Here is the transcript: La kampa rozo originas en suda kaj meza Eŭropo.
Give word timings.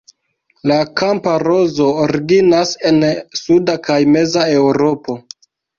La 0.71 0.77
kampa 1.01 1.35
rozo 1.43 1.91
originas 2.07 2.73
en 2.93 2.99
suda 3.45 3.79
kaj 3.91 4.01
meza 4.17 4.53
Eŭropo. 4.61 5.23